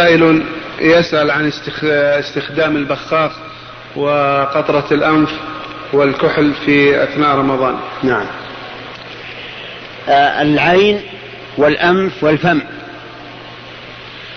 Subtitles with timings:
[0.00, 0.44] سائل
[0.80, 1.52] يسأل عن
[1.82, 3.32] استخدام البخاخ
[3.96, 5.30] وقطرة الأنف
[5.92, 7.78] والكحل في أثناء رمضان.
[8.02, 8.26] نعم.
[10.08, 11.00] آه العين
[11.56, 12.60] والأنف والفم.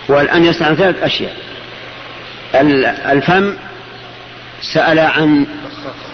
[0.09, 1.35] والآن يسأل عن ثلاث أشياء.
[3.12, 3.54] الفم
[4.62, 5.48] سأل عن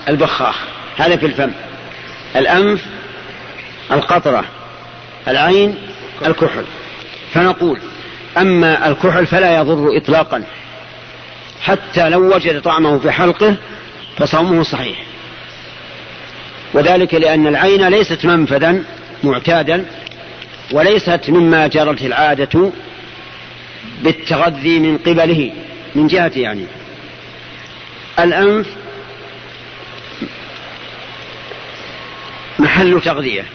[0.10, 0.56] البخاخ.
[0.98, 1.52] هذا في الفم.
[2.36, 2.86] الأنف
[3.92, 4.46] القطرة.
[5.28, 5.78] العين
[6.26, 6.66] الكحل.
[7.34, 7.80] فنقول
[8.38, 10.44] أما الكحل فلا يضر إطلاقا.
[11.62, 13.56] حتى لو وجد طعمه في حلقه
[14.18, 15.04] فصومه صحيح.
[16.74, 18.84] وذلك لأن العين ليست منفذا
[19.24, 19.86] معتادا
[20.72, 22.72] وليست مما جرت العادة
[24.04, 25.52] بالتغذي من قبله
[25.96, 26.66] من جهة يعني.
[28.20, 28.68] الأنف
[32.60, 33.46] محل تغذية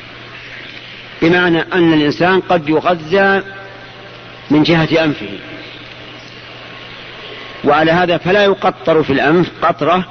[1.22, 3.42] بمعنى أن الإنسان قد يغذى
[4.50, 5.38] من جهة أنفه.
[7.64, 10.04] وعلى هذا فلا يقطر في الأنف قطرة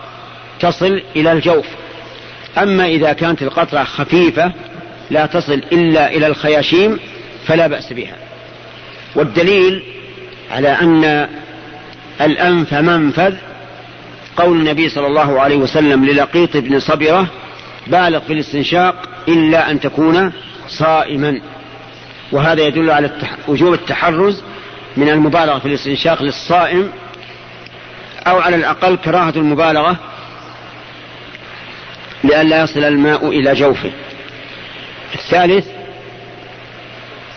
[0.60, 1.66] تصل إلى الجوف.
[2.58, 4.52] أما إذا كانت القطرة خفيفة
[5.10, 7.00] لا تصل إلا إلى الخياشيم
[7.48, 8.16] فلا بأس بها.
[9.16, 9.84] والدليل
[10.52, 11.30] على أن
[12.22, 13.36] الأنف منفذ
[14.38, 17.28] قول النبي صلى الله عليه وسلم للقيط بن صبرة
[17.88, 18.96] بالغ في الاستنشاق
[19.28, 20.32] إلا أن تكون
[20.68, 21.42] صائما.
[22.32, 23.12] وهذا يدل على
[23.48, 24.44] وجوب التحرز
[24.98, 26.92] من المبالغة في الاستنشاق للصائم
[28.28, 29.98] أو على الأقل كراهة المبالغة
[32.24, 33.92] لئلا يصل الماء إلى جوفه.
[35.16, 35.68] الثالث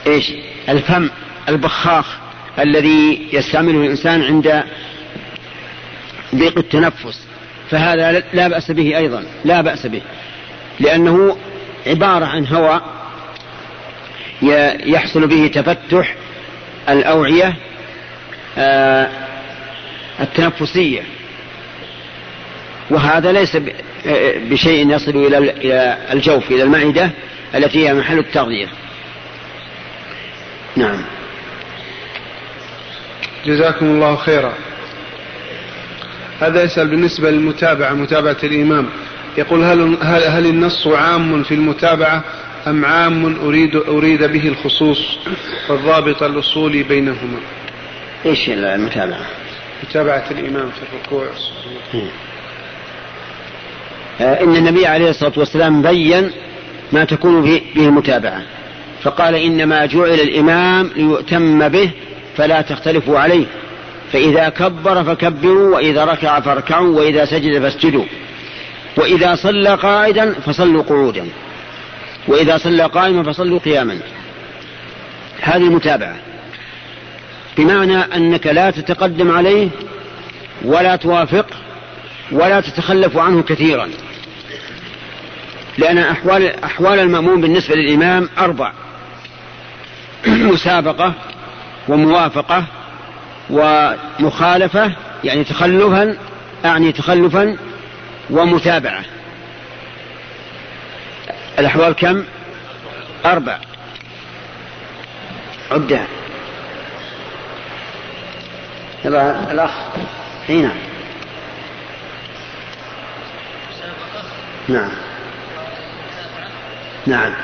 [0.06, 0.32] إيش؟
[0.68, 1.10] الفم
[1.48, 2.16] البخاخ
[2.58, 4.64] الذي يستعمله الإنسان عند
[6.34, 7.26] ضيق التنفس.
[7.70, 10.02] فهذا لا بأس به أيضا لا بأس به
[10.80, 11.36] لأنه
[11.86, 13.01] عبارة عن هواء
[14.86, 16.14] يحصل به تفتح
[16.88, 17.56] الأوعية
[18.58, 19.08] آه،
[20.20, 21.02] التنفسية.
[22.90, 23.56] وهذا ليس
[24.50, 25.38] بشيء يصل إلى
[26.12, 27.10] الجوف إلى المعدة
[27.54, 28.68] التي هي محل التغذية.
[30.76, 31.02] نعم.
[33.46, 34.52] جزاكم الله خيرا.
[36.40, 38.88] هذا يسأل بالنسبة للمتابعة متابعة الإمام.
[39.38, 42.24] يقول هل, هل, هل النص عام في المتابعة
[42.66, 45.18] أم عام أريد, أريد به الخصوص
[45.68, 47.40] والضابط الأصولي بينهما.
[48.26, 49.26] إيش المتابعة؟
[49.82, 51.26] متابعة الإمام في الركوع.
[54.20, 56.30] آه، إن النبي عليه الصلاة والسلام بين
[56.92, 58.42] ما تكون به المتابعة.
[59.02, 61.90] فقال إنما جعل الإمام ليؤتم به
[62.36, 63.46] فلا تختلفوا عليه.
[64.12, 68.04] فإذا كبر فكبروا وإذا ركع فاركعوا وإذا سجد فاسجدوا.
[68.96, 71.28] وإذا صلى قائدا فصلوا قعودا.
[72.28, 73.98] وإذا صلى قائما فصلوا قياما.
[75.40, 76.16] هذه المتابعة
[77.56, 79.68] بمعنى أنك لا تتقدم عليه
[80.64, 81.46] ولا توافق
[82.32, 83.88] ولا تتخلف عنه كثيرا.
[85.78, 88.72] لأن أحوال, أحوال المأموم بالنسبة للإمام أربع.
[90.26, 91.14] مسابقة
[91.88, 92.64] وموافقة
[93.50, 94.92] ومخالفة
[95.24, 96.16] يعني تخلفا
[96.64, 97.56] أعني تخلفا
[98.30, 99.04] ومتابعة.
[101.58, 102.24] الأحوال كم؟
[103.26, 103.58] أربع.
[105.70, 106.06] عدها
[109.04, 109.70] يلا الأخ.
[110.48, 110.72] هنا.
[114.68, 114.90] نعم.
[117.06, 117.34] نعم.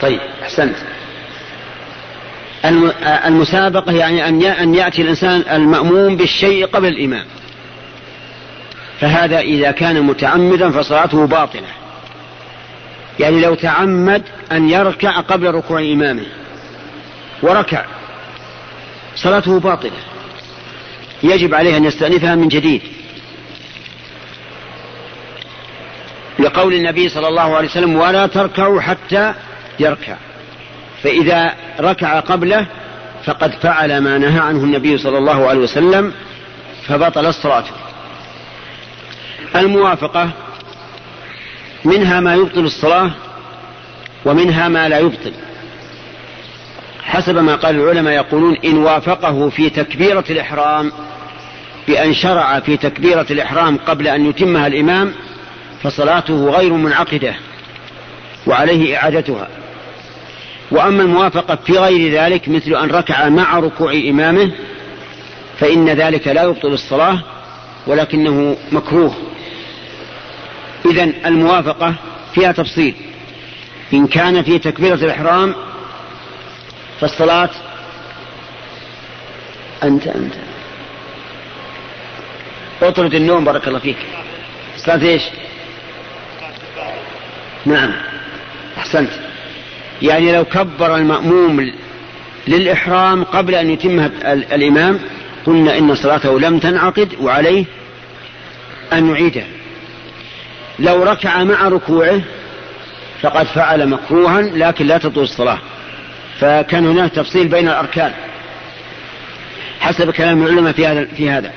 [0.00, 0.76] طيب أحسنت.
[3.26, 4.28] المسابقة يعني
[4.62, 7.24] أن يأتي الإنسان المأموم بالشيء قبل الإمام
[9.04, 11.68] فهذا إذا كان متعمدا فصلاته باطلة.
[13.20, 14.22] يعني لو تعمد
[14.52, 16.26] أن يركع قبل ركوع إمامه
[17.42, 17.84] وركع
[19.16, 20.00] صلاته باطلة.
[21.22, 22.82] يجب عليه أن يستأنفها من جديد.
[26.38, 29.34] لقول النبي صلى الله عليه وسلم ولا تركعوا حتى
[29.80, 30.16] يركع.
[31.02, 32.66] فإذا ركع قبله
[33.24, 36.12] فقد فعل ما نهى عنه النبي صلى الله عليه وسلم
[36.86, 37.64] فبطل الصلاة
[39.56, 40.30] الموافقة
[41.84, 43.10] منها ما يبطل الصلاة
[44.24, 45.32] ومنها ما لا يبطل.
[47.02, 50.92] حسب ما قال العلماء يقولون إن وافقه في تكبيرة الإحرام
[51.88, 55.12] بأن شرع في تكبيرة الإحرام قبل أن يتمها الإمام
[55.82, 57.34] فصلاته غير منعقدة
[58.46, 59.48] وعليه إعادتها.
[60.70, 64.50] وأما الموافقة في غير ذلك مثل أن ركع مع ركوع إمامه
[65.58, 67.18] فإن ذلك لا يبطل الصلاة
[67.86, 69.14] ولكنه مكروه.
[70.86, 71.94] إذا الموافقة
[72.34, 72.94] فيها تفصيل.
[73.92, 75.54] إن كان في تكبيرة الإحرام
[77.00, 77.50] فالصلاة
[79.82, 80.34] أنت أنت.
[82.82, 83.96] أطرد النوم بارك الله فيك.
[84.76, 85.22] صلاة إيش؟
[87.66, 87.92] نعم.
[88.78, 89.10] أحسنت.
[90.02, 91.72] يعني لو كبر المأموم
[92.48, 95.00] للإحرام قبل أن يتمها الإمام
[95.46, 97.64] قلنا إن صلاته لم تنعقد وعليه
[98.92, 99.46] أن يعيدها
[100.78, 102.20] لو ركع مع ركوعه
[103.22, 105.58] فقد فعل مكروها لكن لا تطول الصلاة.
[106.40, 108.12] فكان هناك تفصيل بين الأركان.
[109.80, 111.52] حسب كلام العلماء في هذا في هذا.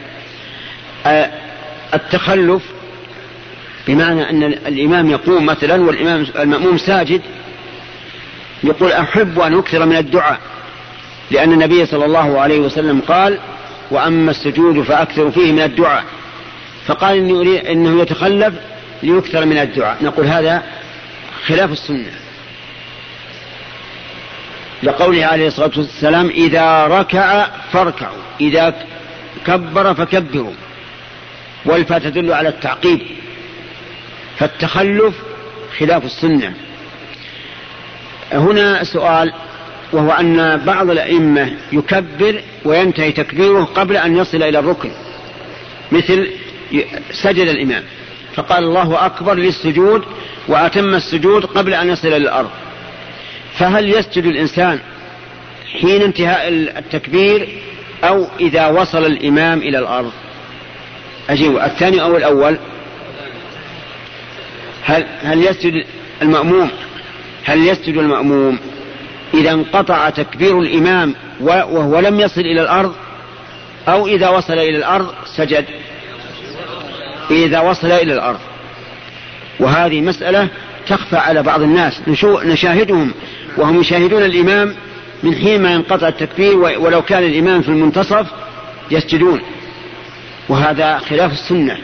[1.94, 2.64] التخلف
[3.88, 7.22] بمعنى أن الإمام يقوم مثلا والإمام المأموم ساجد
[8.64, 10.40] يقول أحب أن أكثر من الدعاء
[11.32, 13.40] لأن النبي صلى الله عليه وسلم قال
[13.92, 16.04] وأما السجود فأكثر فيه من الدعاء.
[16.86, 18.54] فقال إنه, إنه يتخلف
[19.04, 20.04] ليكثر من الدعاء.
[20.04, 20.64] نقول هذا
[21.46, 22.12] خلاف السنة.
[24.84, 28.86] لقوله عليه الصلاة والسلام إذا ركع فاركعوا إذا
[29.46, 30.54] كبر فكبروا
[31.66, 33.02] والفاء تدل على التعقيب.
[34.38, 35.16] فالتخلف
[35.80, 36.54] خلاف السنة.
[38.34, 39.34] هنا سؤال
[39.94, 44.92] وهو أن بعض الأئمة يكبر وينتهي تكبيره قبل أن يصل إلى الركن
[45.92, 46.32] مثل
[47.12, 47.84] سجد الإمام.
[48.38, 50.04] فقال الله أكبر للسجود
[50.48, 52.50] وأتم السجود قبل أن يصل إلى الأرض.
[53.54, 54.80] فهل يسجد الإنسان
[55.82, 57.48] حين انتهاء التكبير
[58.04, 60.12] أو إذا وصل الإمام إلى الأرض؟
[61.30, 62.58] أجيب الثاني أو الأول؟
[64.84, 65.86] هل, هل يسجد
[66.22, 66.70] المأموم؟
[67.46, 68.60] هل يسجد المأموم؟
[69.34, 72.96] إذا انقطع تكبير الإمام وهو لم يصل إلى الأرض
[73.88, 75.66] أو إذا وصل إلى الأرض سجد.
[77.32, 78.40] إذا وصل إلى الأرض.
[79.60, 80.48] وهذه مسألة
[80.88, 82.02] تخفى على بعض الناس.
[82.46, 83.14] نشاهدهم.
[83.58, 84.76] وهم يشاهدون الإمام
[85.24, 88.28] من حين ما ينقطع التكبير ولو كان الإمام في المنتصف
[88.92, 89.42] يسجدون.
[90.50, 91.78] وهذا خلاف السنة.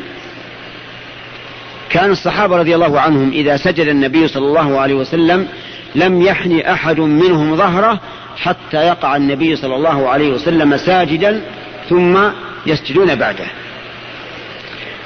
[1.90, 5.48] كان الصحابة رضي الله عنهم إذا سجد النبي صلى الله عليه وسلم
[5.96, 8.00] لم يحني أحد منهم ظهره
[8.38, 11.42] حتى يقع النبي صلى الله عليه وسلم ساجدا
[11.90, 12.18] ثم
[12.66, 13.46] يسجدون بعده.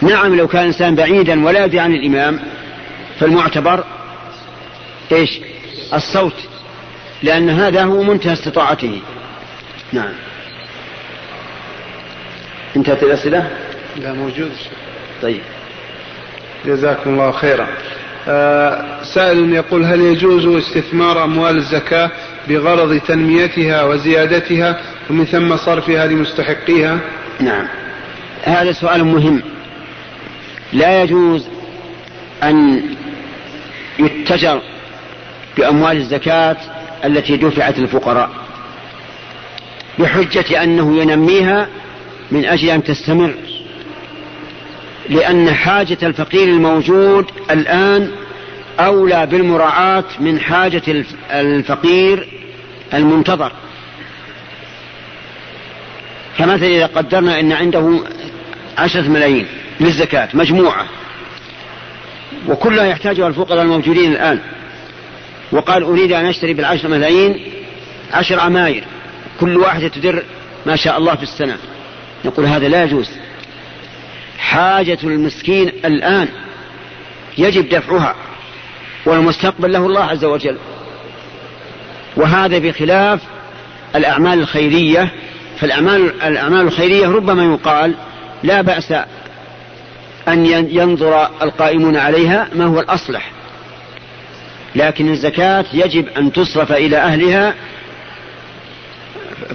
[0.02, 2.40] نعم لو كان الإنسان بعيدا ولا يدري عن الإمام
[3.20, 3.84] فالمعتبر
[5.12, 5.40] إيش؟
[5.94, 6.34] الصوت
[7.24, 9.02] لأن هذا هو منتهى استطاعته.
[9.94, 10.14] نعم.
[12.76, 13.50] انتهت الأسئلة؟
[13.98, 14.52] لا موجود
[15.22, 15.42] طيب.
[16.66, 17.68] جزاكم الله خيرا.
[18.28, 22.12] آه سائل يقول هل يجوز استثمار أموال الزكاة
[22.50, 27.00] بغرض تنميتها وزيادتها ومن ثم صرفها لمستحقيها؟
[27.40, 27.68] نعم.
[28.44, 29.42] هذا سؤال مهم.
[30.74, 31.48] لا يجوز
[32.44, 32.84] أن
[34.00, 34.62] يتجر
[35.58, 36.58] بأموال الزكاة
[37.06, 38.30] التي دفعت للفقراء
[40.00, 41.68] بحجة أنه ينميها
[42.32, 43.34] من أجل أن تستمر
[45.10, 48.12] لأن حاجة الفقير الموجود الآن
[48.80, 52.28] أولى بالمراعاة من حاجة الفقير
[52.94, 53.52] المنتظر.
[56.38, 58.00] فمثلا إذا قدرنا أن عنده
[58.78, 59.48] عشرة ملايين
[59.80, 60.86] للزكاة مجموعة.
[62.48, 64.40] وكلها يحتاجها الفقراء الموجودين الآن.
[65.52, 67.40] وقال أريد أن أشتري بالعشر ملايين
[68.14, 68.84] عشر عماير.
[69.40, 70.24] كل واحدة تدر
[70.66, 71.58] ما شاء الله في السنة.
[72.26, 73.10] نقول هذا لا يجوز.
[74.40, 76.28] حاجة المسكين الآن
[77.38, 78.16] يجب دفعها
[79.06, 80.58] والمستقبل له الله عز وجل.
[82.18, 83.20] وهذا بخلاف
[83.96, 85.12] الأعمال الخيرية.
[85.60, 87.94] فالأعمال الأعمال الخيرية ربما يقال
[88.44, 88.94] لا بأس
[90.28, 93.32] أن ينظر القائمون عليها ما هو الأصلح.
[94.76, 97.56] لكن الزكاة يجب أن تصرف إلى أهلها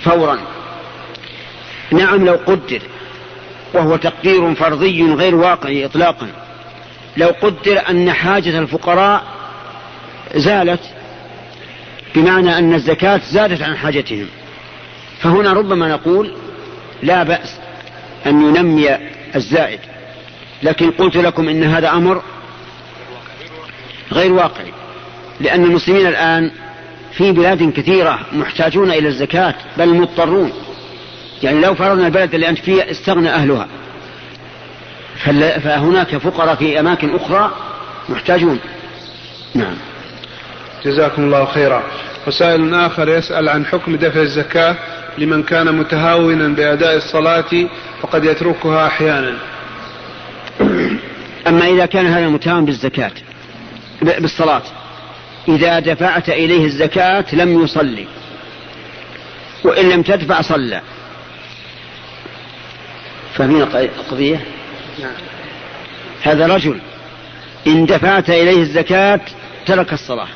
[0.00, 0.38] فورا.
[1.92, 2.82] نعم لو قدر
[3.74, 6.28] وهو تقدير فرضي غير واقعي إطلاقا.
[7.16, 9.24] لو قدر أن حاجة الفقراء
[10.34, 10.80] زالت
[12.14, 14.26] بمعنى أن الزكاة زادت عن حاجتهم.
[15.20, 16.34] فهنا ربما نقول
[17.02, 17.56] لا بأس
[18.26, 18.98] أن ينمي
[19.36, 19.80] الزائد.
[20.62, 22.22] لكن قلت لكم إن هذا أمر
[24.12, 24.72] غير واقعي.
[25.40, 26.50] لأن المسلمين الآن
[27.12, 30.52] في بلاد كثيرة محتاجون إلى الزكاة بل مضطرون.
[31.42, 33.68] يعني لو فرضنا البلد اللي أنت فيه استغنى أهلها.
[35.64, 37.50] فهناك فقراء في أماكن أخرى
[38.08, 38.58] محتاجون.
[39.54, 39.74] نعم.
[40.84, 41.82] جزاكم الله خيرا.
[42.26, 44.76] وسائل آخر يسأل عن حكم دفع الزكاة
[45.18, 47.68] لمن كان متهاونا بأداء الصلاة
[48.02, 49.51] فقد يتركها أحيانا.
[51.48, 53.12] أما إذا كان هذا متهاون بالزكاة
[54.02, 54.62] بالصلاة.
[55.48, 58.06] إذا دفعت إليه الزكاة لم يصلي.
[59.64, 60.80] وإن لم تدفع صلى.
[63.34, 64.44] فاهمين القضية
[64.98, 65.12] نعم.
[66.22, 66.80] هذا رجل
[67.66, 69.20] إن دفعت إليه الزكاة
[69.66, 70.28] ترك الصلاة.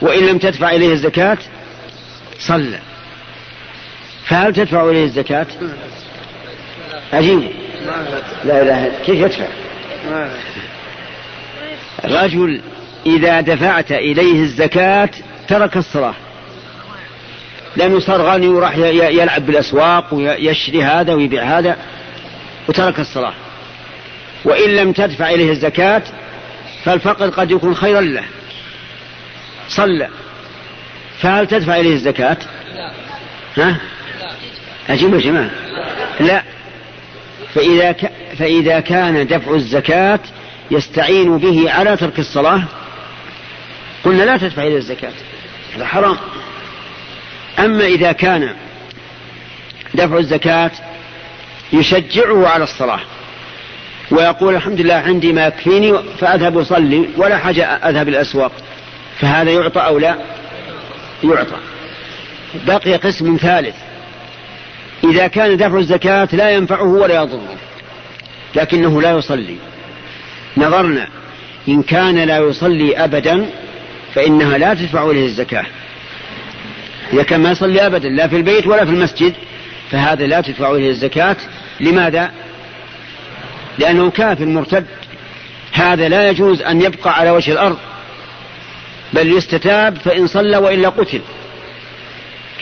[0.00, 1.38] وإن لم تدفع إليه الزكاة
[2.38, 2.78] صلى.
[4.26, 5.46] فهل تدفع إليه الزكاة؟
[7.12, 7.65] عجيب.
[8.44, 9.46] لا إله كيف يدفع؟
[12.04, 12.60] رجل
[13.06, 15.10] إذا دفعت إليه الزكاة
[15.48, 16.14] ترك الصلاة.
[17.76, 21.76] لأنه صار غني وراح يلعب بالأسواق ويشري هذا ويبيع هذا
[22.68, 23.34] وترك الصلاة.
[24.44, 26.02] وإن لم تدفع إليه الزكاة
[26.84, 28.24] فالفقر قد يكون خيرا له.
[29.68, 30.08] صلى.
[31.20, 32.36] فهل تدفع إليه الزكاة؟
[33.56, 33.76] ها؟
[34.88, 35.50] أجيب يا جماعة.
[36.20, 36.42] لا.
[37.56, 38.12] فإذا, ك...
[38.38, 40.20] فإذا كان دفع الزكاة
[40.70, 42.62] يستعين به على ترك الصلاة
[44.04, 45.12] قلنا لا تدفع إليه الزكاة
[45.76, 46.16] هذا حرام.
[47.58, 48.54] أما إذا كان
[49.94, 50.70] دفع الزكاة
[51.72, 53.00] يشجعه على الصلاة
[54.10, 58.52] ويقول الحمد لله عندي ما يكفيني فأذهب أصلي ولا حاجة أذهب الأسواق
[59.20, 60.16] فهذا يعطى أو لا؟
[61.24, 61.56] يعطى.
[62.66, 63.85] بقي قسم ثالث.
[65.04, 67.56] إذا كان دفع الزكاة لا ينفعه ولا يضره
[68.54, 69.56] لكنه لا يصلي.
[70.56, 71.08] نظرنا
[71.68, 73.46] إن كان لا يصلي أبدا
[74.14, 75.66] فإنها لا تدفع إليه الزكاة.
[77.12, 79.34] إذا كان ما يصلي أبدا لا في البيت ولا في المسجد
[79.90, 81.36] فهذا لا تدفع إليه الزكاة.
[81.80, 82.30] لماذا؟
[83.78, 84.86] لأنه كافر مرتد.
[85.72, 87.78] هذا لا يجوز أن يبقى على وجه الأرض.
[89.12, 91.20] بل يستتاب فإن صلى وإلا قتل.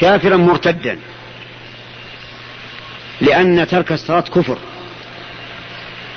[0.00, 0.98] كافرا مرتدا.
[3.24, 4.58] لأن ترك الصلاة كفر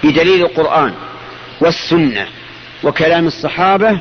[0.03, 0.93] بدليل القرآن
[1.61, 2.27] والسنة
[2.83, 3.99] وكلام الصحابة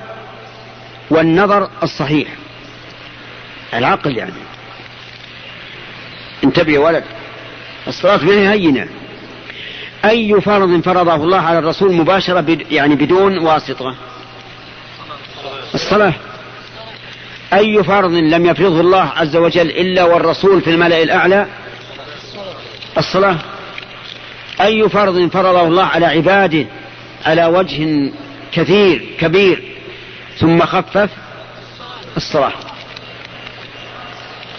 [1.11, 2.29] والنظر الصحيح.
[3.75, 4.33] العقل يعني.
[6.45, 7.05] انتبه يا ولد.
[7.89, 8.89] الصلاة ما هي هينة.
[10.05, 13.95] أي فرض فرضه الله على الرسول مباشرة يعني بدون واسطة؟
[15.75, 16.15] الصلاة.
[17.53, 21.47] أي فرض لم يفرضه الله عز وجل إلا والرسول في الملأ الأعلى؟
[22.99, 23.39] الصلاة.
[24.61, 26.67] أي فرض فرضه الله على عباده
[27.27, 28.13] على وجه
[28.53, 29.63] كثير كبير.
[30.39, 31.11] ثم خفف
[32.17, 32.53] الصلاة.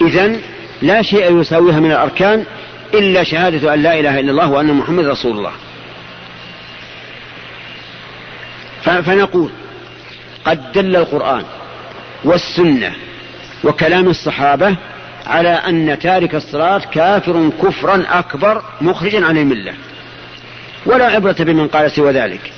[0.02, 0.36] إذا
[0.82, 2.46] لا شيء يساويها من الأركان
[2.94, 5.52] إلا شهادة أن لا إله إلا الله وأن محمد رسول الله.
[8.82, 9.50] فنقول
[10.46, 11.44] قد دل القرآن
[12.24, 12.96] والسنة
[13.64, 14.76] وكلام الصحابة
[15.26, 19.74] على أن تارك الصلاة كافر كفرا أكبر مخرجا عن الملة.
[20.86, 22.52] ولا عبرة بمن قال سوى ذلك.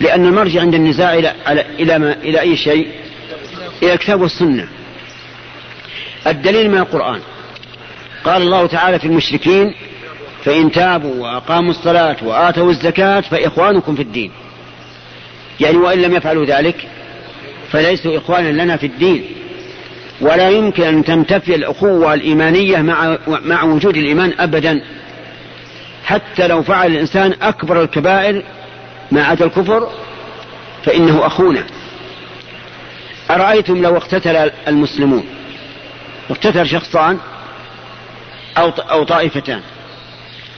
[0.00, 1.34] لأن المرجع عند النزاع إلى,
[1.78, 2.88] إلى, ما إلى أي شيء؟
[3.82, 4.68] إلى الكتاب والسنة.
[6.26, 7.20] الدليل من القرآن.
[8.24, 9.74] قال الله تعالى في المشركين
[10.44, 14.30] فإن تابوا وأقاموا الصلاة وآتوا الزكاة فإخوانكم في الدين.
[15.60, 16.88] يعني وإن لم يفعلوا ذلك
[17.72, 19.37] فليسوا إخوانا لنا في الدين.
[20.20, 24.82] ولا يمكن أن تنتفي الأخوة الإيمانية مع, مع وجود الإيمان أبدا.
[26.04, 28.42] حتى لو فعل الإنسان أكبر الكبائر
[29.12, 29.90] ما عدا الكفر
[30.84, 31.66] فإنه أخونا.
[33.30, 35.24] أرأيتم لو اقتتل المسلمون؟
[36.30, 37.18] اقتتل شخصان
[38.58, 39.60] أو أو طائفتان.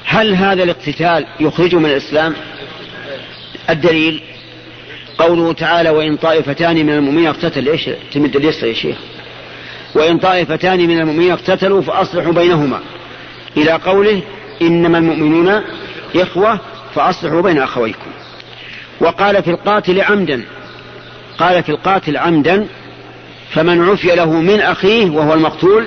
[0.05, 2.35] هل هذا الاقتتال يخرج من الإسلام؟
[3.71, 4.23] الدليل
[5.19, 7.69] قوله تعالى وإن طائفتان من المؤمنين اقتتل.
[7.69, 8.97] إيش تمد اليسر يا شيخ؟
[9.95, 12.81] وإن طائفتان من المؤمنين اقتتلوا فأصلحوا بينهما.
[13.57, 14.23] إلى قوله
[14.63, 15.63] إنما المؤمنون
[16.17, 16.61] إخوة
[16.95, 18.11] فأصلحوا بين أخويكم.
[19.01, 20.43] وقال في القاتل عمدا
[21.39, 22.67] قال في القاتل عمدا
[23.51, 25.87] فمن عفي له من أخيه وهو المقتول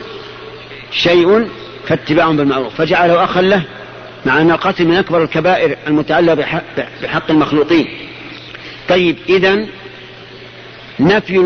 [0.91, 1.47] شيء
[1.87, 2.75] فاتباع بالمعروف.
[2.75, 3.63] فجعله أخا له
[4.25, 6.61] مع أن القتل من أكبر الكبائر المتعلقة
[7.01, 7.87] بحق, المخلوقين.
[8.89, 9.65] طيب إذا
[10.99, 11.37] نفي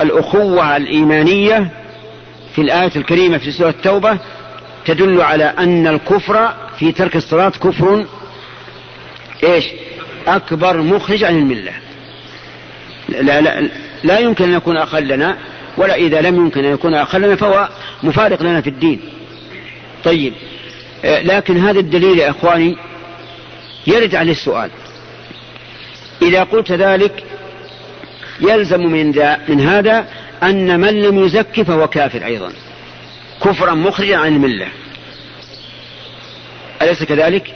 [0.00, 1.70] الأخوة الإيمانية
[2.56, 4.18] في الآية الكريمة في سورة التوبة
[4.86, 8.06] تدل على أن الكفر في ترك الصلاة كفر.
[9.44, 9.64] إيش؟
[10.26, 11.72] أكبر مخرج عن الملة.
[13.08, 13.68] لا, لا,
[14.04, 15.38] لا يمكن أن يكون أقل لنا
[15.76, 17.68] ولا إذا لم يمكن أن يكون أقل لنا فهو
[18.02, 19.00] مفارق لنا في الدين.
[20.04, 20.34] طيب
[21.04, 22.76] آه، لكن هذا الدليل يا إخواني
[23.86, 24.70] يرد عليه السؤال.
[26.22, 27.24] إذا قلت ذلك
[28.40, 29.06] يلزم من,
[29.48, 30.06] من هذا
[30.42, 32.52] أن من لم يزكي فهو كافر أيضا.
[33.44, 34.68] كفرا مخرجا عن الملة.
[36.82, 37.54] أليس كذلك؟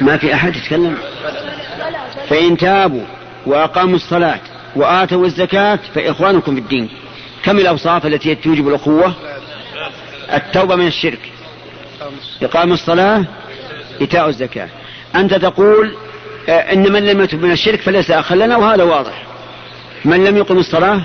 [0.00, 0.96] ما في أحد يتكلم؟
[2.28, 3.04] فإن تابوا
[3.46, 4.40] وأقاموا الصلاة
[4.76, 6.88] وآتوا الزكاة فإخوانكم في الدين.
[7.44, 9.14] كم الأوصاف التي توجب الأخوة؟
[10.34, 11.20] التوبة من الشرك.
[12.42, 13.24] إقام الصلاة
[14.00, 14.68] إيتاء الزكاة.
[15.14, 15.96] أنت تقول
[16.48, 19.22] آه، إن من لم يتب من الشرك فليس أخا لنا وهذا واضح.
[20.04, 21.02] من لم يقم الصلاة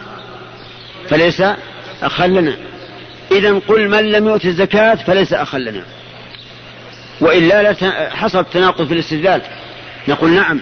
[1.10, 1.44] فليس
[2.04, 2.56] أخا لنا.
[3.32, 5.84] إذا قل من لم يؤت الزكاة فليس أخا لنا.
[7.22, 7.76] وإلا
[8.10, 9.42] حصل تناقض في الاستدلال.
[10.08, 10.60] نقول نعم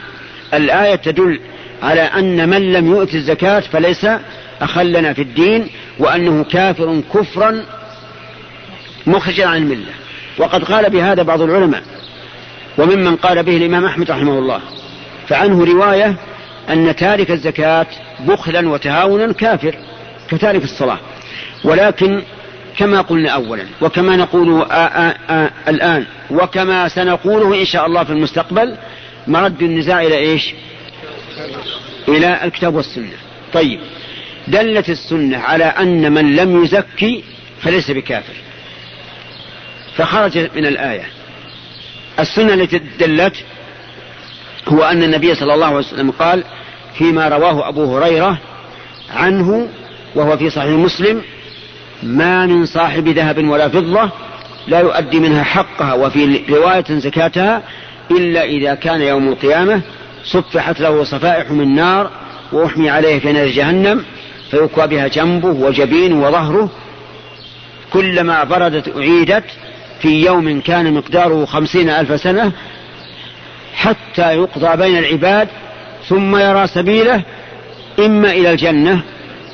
[0.54, 1.40] الآية تدل
[1.84, 4.08] على أن من لم يؤت الزكاة فليس
[4.62, 5.70] أخا لنا في الدين
[6.00, 7.66] وأنه كافر كفرا
[9.08, 9.94] مخرجا عن الملة.
[10.38, 11.84] وقد قال بهذا بعض العلماء
[12.78, 14.62] وممن قال به الإمام أحمد رحمه الله.
[15.28, 16.16] فعنه رواية
[16.70, 17.88] أن تارك الزكاة
[18.20, 19.76] بخلا وتهاونا كافر
[20.30, 21.00] كتارك الصلاة.
[21.64, 22.22] ولكن
[22.78, 28.78] كما قلنا أولا وكما نقول آآ آآ الآن وكما سنقوله إن شاء الله في المستقبل
[29.28, 30.54] مرد النزاع إلى إيش؟
[32.08, 33.18] إلى الكتاب والسنة.
[33.54, 33.80] طيب
[34.48, 37.24] دلت السنة على أن من لم يزكي
[37.62, 38.34] فليس بكافر.
[39.96, 41.10] فخرج من الآية.
[42.20, 43.36] السنة التي دلت
[44.68, 46.44] هو أن النبي صلى الله عليه وسلم قال
[47.00, 48.38] فيما رواه أبو هريرة
[49.14, 49.68] عنه
[50.16, 51.22] وهو في صحيح مسلم
[52.04, 54.10] ما من صاحب ذهب ولا فضة
[54.68, 57.64] لا يؤدي منها حقها وفي رواية زكاتها
[58.12, 59.82] إلا إذا كان يوم القيامة
[60.24, 62.10] صفحت له صفائح من نار
[62.52, 64.06] وأحمي عليه في نار جهنم
[64.52, 66.70] فيكوى بها جنبه وجبينه وظهره
[67.94, 69.44] كلما بردت أعيدت
[70.02, 72.52] في يوم كان مقداره خمسين ألف سنة
[73.74, 75.48] حتى يقضى بين العباد
[76.10, 77.24] ثم يرى سبيله
[78.00, 79.02] إما إلى الجنة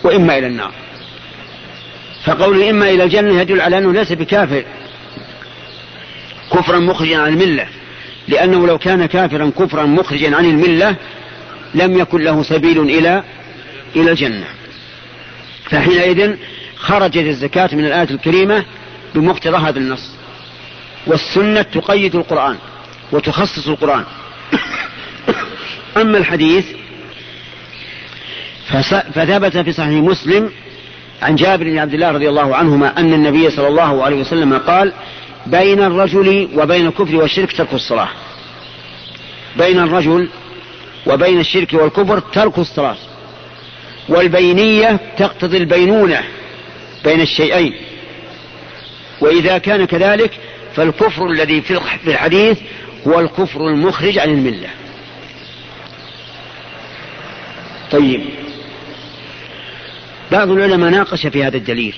[0.04, 0.72] وإما إلى النار.
[2.24, 4.66] فقوله إما إلى الجنة يدل على أنه ليس بكافر.
[6.54, 7.68] كفرا مخرجا عن الملة.
[8.28, 10.96] لأنه لو كان كافرا كفرا مخرجا عن الملة
[11.74, 13.24] لم يكن له سبيل إلى
[13.96, 14.46] إلى الجنة.
[15.70, 16.36] فحينئذ
[16.76, 18.66] خرجت الزكاة من الآية الكريمة
[19.16, 20.12] بمقتضى هذا النص.
[21.08, 22.58] والسنة تقيد القرآن
[23.12, 24.04] وتخصص القرآن.
[25.98, 26.66] أما الحديث
[29.14, 30.52] فثبت في صحيح مسلم
[31.22, 34.94] عن جابر بن عبد الله رضي الله عنهما أن النبي صلى الله عليه وسلم قال
[35.46, 38.10] بين الرجل وبين الكفر والشرك ترك الصلاة.
[39.58, 40.30] بين الرجل
[41.08, 42.98] وبين الشرك والكفر ترك الصلاة.
[44.10, 46.24] والبينية تقتضي البينونة
[47.06, 47.74] بين الشيئين.
[49.22, 50.32] وإذا كان كذلك
[50.76, 52.58] فالكفر الذي في الحديث
[53.08, 54.70] هو الكفر المخرج عن الملة.
[57.92, 58.22] طيب.
[60.32, 61.96] بعض العلماء ناقش في هذا الدليل.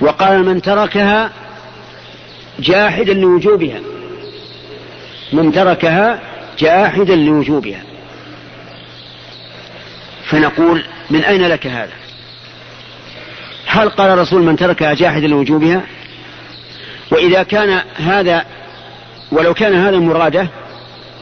[0.00, 1.30] وقال من تركها
[2.58, 3.80] جاحدا لوجوبها.
[5.32, 6.20] من تركها
[6.58, 7.82] جاحدا لوجوبها.
[10.24, 11.92] فنقول من أين لك هذا؟
[13.66, 15.82] هل قال الرسول من تركها جاحدا لوجوبها؟
[17.10, 18.44] وإذا كان هذا
[19.32, 20.48] ولو كان هذا مراده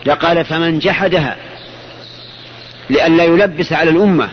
[0.06, 1.36] لقال فمن جحدها.
[2.90, 4.28] لئلا يلبس على الأمة.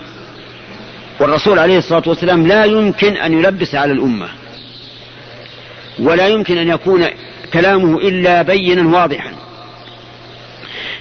[1.20, 4.28] والرسول عليه الصلاة والسلام لا يمكن أن يلبس على الأمة.
[6.00, 7.06] ولا يمكن أن يكون
[7.54, 9.32] كلامه إلا بينا واضحا.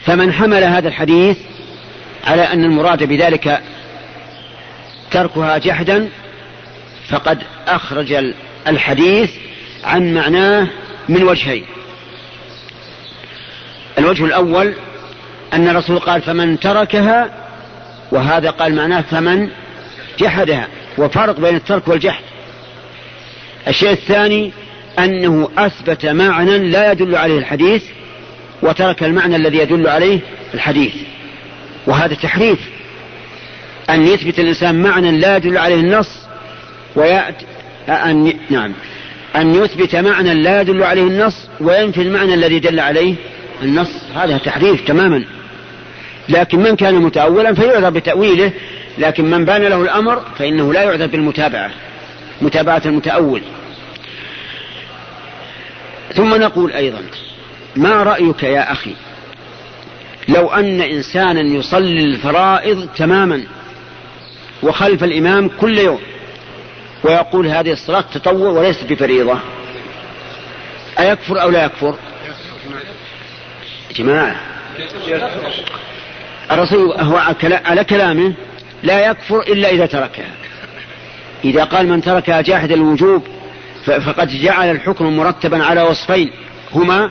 [0.05, 1.39] فمن حمل هذا الحديث
[2.25, 3.63] على أن المراد بذلك
[5.11, 6.09] تركها جحدا
[7.09, 8.33] فقد أخرج
[8.69, 9.31] الحديث
[9.85, 10.67] عن معناه
[11.09, 11.65] من وجهين.
[13.99, 14.75] الوجه الأول
[15.53, 17.40] أن الرسول قال فمن تركها
[18.13, 19.49] وهذا قال معناه فمن
[20.19, 20.69] جحدها
[20.99, 22.23] وفرق بين الترك والجحد.
[23.69, 24.53] الشيء الثاني
[24.99, 27.85] أنه أثبت معنى لا يدل عليه الحديث
[28.63, 30.19] وترك المعنى الذي يدل عليه
[30.55, 30.95] الحديث.
[31.87, 32.59] وهذا تحريف.
[33.91, 36.11] أن يثبت الإنسان معنى لا يدل عليه النص
[36.97, 37.47] ويأتي
[37.89, 38.73] أن نعم.
[39.37, 43.15] أن يثبت معنى لا يدل عليه النص وينفي المعنى الذي دل عليه
[43.63, 43.91] النص.
[44.15, 45.25] هذا تحريف تماما.
[46.29, 48.53] لكن من كان متأولا فيعذر بتأويله
[48.99, 51.71] لكن من بان له الأمر فإنه لا يعذر بالمتابعة
[52.43, 53.43] متابعة المتأول.
[56.15, 57.03] ثم نقول أيضا
[57.77, 58.95] ما رأيك يا أخي؟
[60.29, 63.43] لو أن إنسانا يصلي الفرائض تماما
[64.63, 66.01] وخلف الإمام كل يوم
[67.05, 69.39] ويقول هذه الصلاة تطوع وليست بفريضة
[71.01, 71.95] أيكفر أو لا يكفر؟
[73.97, 74.37] جماعة
[76.51, 77.17] الرسول هو
[77.65, 78.33] على كلامه
[78.83, 80.31] لا يكفر إلا إذا تركها.
[81.45, 83.23] إذا قال من تركها جاحد الوجوب
[83.85, 86.33] فقد جعل الحكم مرتبا على وصفين
[86.73, 87.11] هما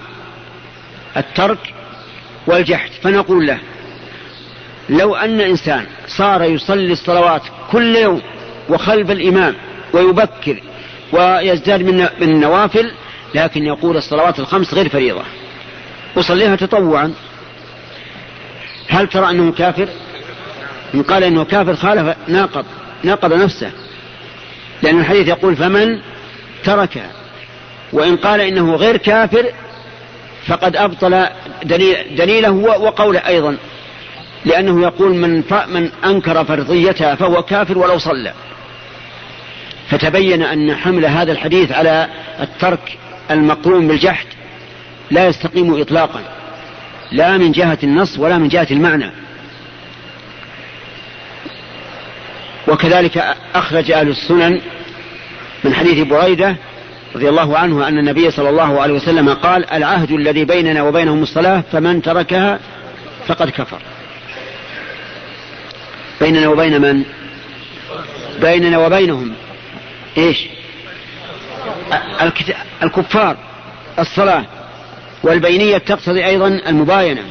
[1.18, 1.74] الترك
[2.48, 2.90] والجحد.
[3.02, 3.60] فنقول له
[4.90, 8.22] لو أن إنسان صار يصلي الصلوات كل يوم
[8.70, 9.56] وخلف الإمام
[9.94, 10.62] ويبكر
[11.12, 12.92] ويزداد من النوافل
[13.36, 15.24] لكن يقول الصلوات الخمس غير فريضة.
[16.18, 17.14] أصليها تطوعا.
[18.90, 19.88] هل ترى أنه كافر؟
[20.94, 22.66] إن قال أنه كافر خالف ناقض
[23.04, 23.72] ناقض نفسه.
[24.84, 26.00] لأن الحديث يقول فمن
[26.64, 27.12] تركها
[27.94, 29.46] وإن قال إنه غير كافر
[30.48, 31.26] فقد أبطل
[31.64, 33.58] دليل دليله وقوله أيضا
[34.46, 38.34] لأنه يقول من من أنكر فرضيتها فهو كافر ولو صلى.
[39.90, 42.08] فتبين أن حمل هذا الحديث على
[42.42, 42.98] الترك
[43.32, 44.26] المقرون بالجحد
[45.12, 46.39] لا يستقيم إطلاقا.
[47.12, 49.12] لا من جهة النص ولا من جهة المعنى.
[52.68, 54.62] وكذلك أخرج أهل السنن
[55.64, 56.56] من حديث بريدة
[57.16, 61.64] رضي الله عنه أن النبي صلى الله عليه وسلم قال العهد الذي بيننا وبينهم الصلاة
[61.72, 62.60] فمن تركها
[63.28, 63.82] فقد كفر.
[66.22, 67.04] بيننا وبين من؟
[68.42, 69.34] بيننا وبينهم.
[70.18, 70.48] إيش؟
[72.84, 73.38] الكفار
[74.00, 74.46] الصلاة.
[75.24, 77.24] والبينية تقتضي أيضا المباينة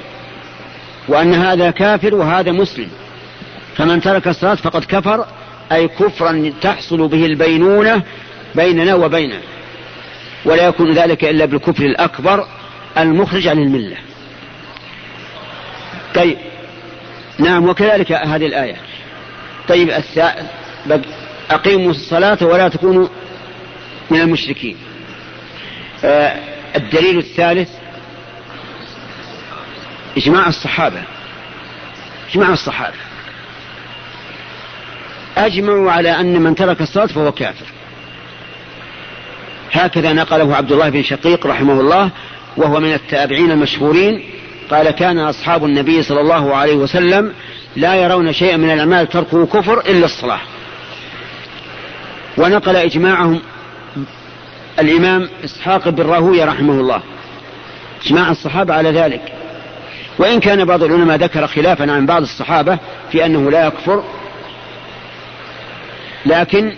[1.09, 2.89] وأن هذا كافر وهذا مسلم.
[3.77, 5.27] فمن ترك الصلاة فقد كفر
[5.73, 8.03] أي كفرا تحصل به البينونة
[8.55, 9.41] بيننا وبينه.
[10.45, 12.47] ولا يكون ذلك إلا بالكفر الأكبر
[12.99, 13.97] المخرج عن الملة.
[16.15, 16.39] طيب.
[17.39, 18.77] نعم وكذلك هذه الآية.
[19.69, 19.91] طيب
[21.51, 23.09] أقيموا الصلاة ولا تكونوا
[24.11, 24.77] من المشركين.
[26.05, 27.69] آه الدليل الثالث
[30.17, 31.03] إجماع الصحابة.
[32.31, 32.97] إجماع الصحابة.
[35.37, 37.67] أجمعوا على أن من ترك الصلاة فهو كافر.
[39.73, 42.11] هكذا نقله عبد الله بن شقيق رحمه الله
[42.57, 44.25] وهو من التابعين المشهورين.
[44.71, 47.35] قال كان أصحاب النبي صلى الله عليه وسلم
[47.77, 50.41] لا يرون شيئا من الأعمال تركه كفر إلا الصلاة.
[52.39, 53.41] ونقل إجماعهم
[54.79, 57.03] الإمام إسحاق بن راهوية رحمه الله.
[58.07, 59.33] إجماع الصحابة على ذلك.
[60.19, 62.79] وإن كان بعض العلماء ذكر خلافا عن بعض الصحابة
[63.13, 64.05] في أنه لا يكفر.
[66.27, 66.73] لكن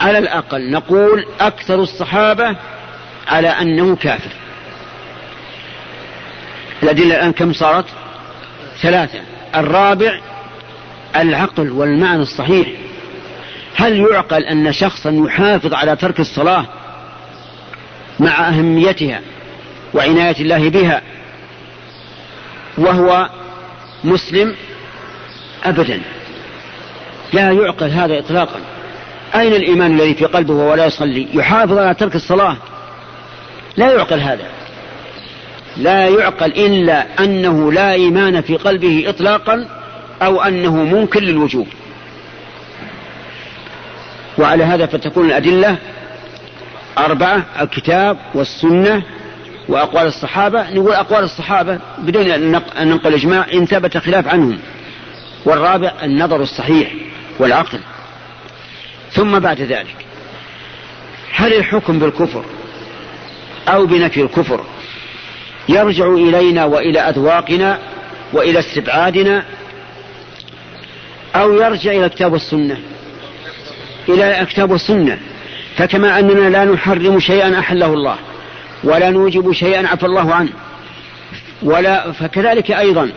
[0.00, 2.56] على الأقل نقول أكثر الصحابة
[3.28, 4.30] على أنه كافر.
[6.82, 7.86] الأدلة الآن كم صارت؟
[8.82, 9.20] ثلاثة.
[9.54, 10.20] الرابع
[11.16, 12.68] العقل والمعنى الصحيح.
[13.76, 16.66] هل يعقل أن شخصا يحافظ على ترك الصلاة
[18.20, 19.20] مع أهميتها
[19.94, 21.02] وعناية الله بها
[22.78, 23.28] وهو
[24.04, 24.54] مسلم
[25.64, 26.00] أبدا.
[27.32, 28.60] لا يعقل هذا إطلاقا.
[29.34, 32.56] أين الإيمان الذي في قلبه وهو لا يصلي؟ يحافظ على ترك الصلاة.
[33.76, 34.46] لا يعقل هذا.
[35.76, 39.68] لا يعقل إلا أنه لا إيمان في قلبه إطلاقا
[40.22, 41.68] أو أنه منكر للوجوب.
[44.38, 45.76] وعلى هذا فتكون الأدلة
[46.98, 49.02] أربعة الكتاب والسنة
[49.68, 50.70] وأقوال الصحابة.
[50.70, 54.58] نقول أقوال الصحابة بدون أن ننقل إجماع إن ثبت خلاف عنهم.
[55.44, 56.92] والرابع النظر الصحيح
[57.38, 57.78] والعقل.
[59.12, 59.96] ثم بعد ذلك
[61.34, 62.44] هل الحكم بالكفر
[63.68, 64.64] أو بنفي الكفر
[65.68, 67.78] يرجع إلينا وإلى أذواقنا
[68.32, 69.44] وإلى استبعادنا
[71.34, 72.78] أو يرجع إلى الكتاب والسنة
[74.08, 75.18] إلى الكتاب والسنة
[75.76, 78.16] فكما أننا لا نحرم شيئا أحله الله
[78.84, 80.50] ولا نوجب شيئا عفى الله عنه
[81.62, 83.10] ولا فكذلك أيضا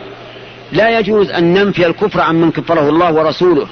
[0.72, 3.68] لا يجوز أن ننفي الكفر عن من كفره الله ورسوله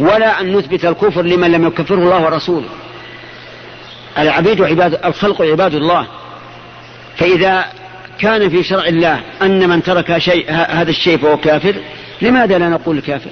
[0.00, 2.68] ولا أن نثبت الكفر لمن لم يكفره الله ورسوله.
[4.18, 6.06] العبيد عباد الخلق عباد الله.
[7.16, 7.64] فإذا
[8.18, 11.74] كان في شرع الله أن من ترك شيء هذا الشيء فهو كافر
[12.22, 13.30] لماذا لا نقول كافر؟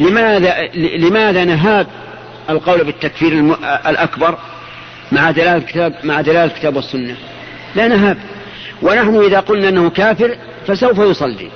[0.00, 1.86] لماذا لماذا نهاب
[2.50, 4.38] القول بالتكفير الأكبر
[5.12, 7.16] مع دلالة الكتاب مع دلالة الكتاب والسنة.
[7.74, 8.18] لا نهاب.
[8.82, 11.50] ونحن إذا قلنا أنه كافر فسوف يصلي.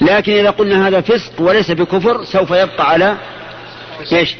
[0.00, 3.16] لكن إذا قلنا هذا فسق وليس بكفر سوف يبقى على
[4.12, 4.36] إيش؟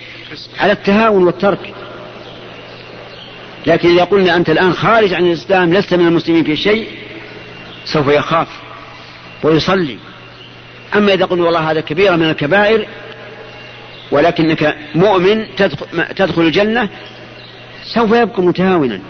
[0.61, 1.75] على التهاون والترك.
[3.67, 6.89] لكن إذا قلنا أنت الآن خارج عن الإسلام لست من المسلمين في شيء
[7.85, 8.49] سوف يخاف
[9.43, 9.99] ويصلي.
[10.95, 12.87] أما إذا قلنا والله هذا كبيرة من الكبائر
[14.11, 15.47] ولكنك مؤمن
[16.17, 16.89] تدخل الجنة
[17.85, 19.01] سوف يبقى متهاونا.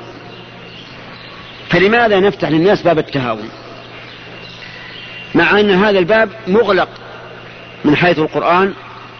[1.68, 3.48] فلماذا نفتح للناس باب التهاون؟
[5.35, 6.88] مع أن هذا الباب مغلق
[7.85, 8.74] من حيث القرآن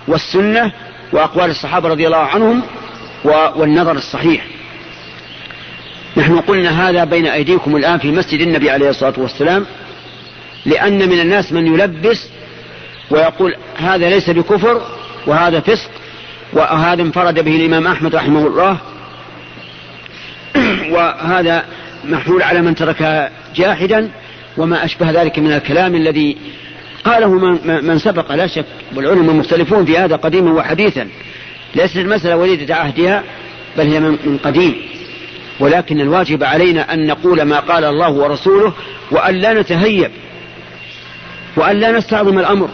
[0.09, 0.73] والسنة
[1.13, 2.63] وأقوال الصحابة رضي الله عنهم
[3.57, 4.47] والنظر الصحيح.
[6.17, 9.67] نحن قلنا هذا بين أيديكم الآن في مسجد النبي عليه الصلاة والسلام
[10.67, 12.29] لأن من الناس من يلبس
[13.11, 14.83] ويقول هذا ليس بكفر
[15.27, 15.91] وهذا فسق
[16.53, 18.77] وهذا انفرد به الإمام أحمد رحمه الله.
[20.95, 21.65] وهذا
[22.05, 24.11] محمول على من ترك جاحدا
[24.57, 26.37] وما أشبه ذلك من الكلام الذي
[27.05, 27.35] قاله
[27.65, 28.33] من سبق.
[28.33, 31.09] لا شك والعلماء مختلفون في هذا قديما وحديثا.
[31.75, 33.23] ليست المسألة وليدة عهدها
[33.77, 34.75] بل هي من قديم.
[35.61, 38.73] ولكن الواجب علينا أن نقول ما قال الله ورسوله
[39.11, 40.11] وأن لا نتهيب
[41.57, 42.69] وأن لا نستعظم الأمر.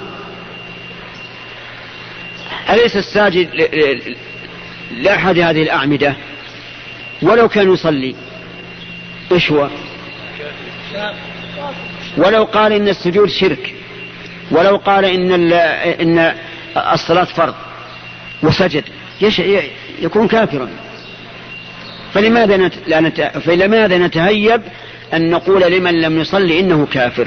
[2.71, 3.49] أليس الساجد
[4.91, 6.17] لأحد هذه الأعمدة؟
[7.23, 8.15] ولو كان يصلي.
[9.33, 9.69] إيش هو؟
[12.17, 13.75] ولو قال إن السجود شرك.
[14.51, 16.35] ولو قال إن إن
[16.77, 17.55] الصلاة فرض
[18.43, 18.85] وسجد.
[20.03, 20.69] يكون كافرا.
[22.15, 22.75] فلماذا نت...
[22.87, 23.21] لا نت...
[23.21, 24.63] فلماذا نتهيب
[25.15, 27.27] أن نقول لمن لم يصلي إنه كافر؟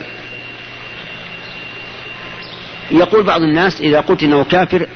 [2.92, 4.88] يقول بعض الناس إذا قلت إنه كافر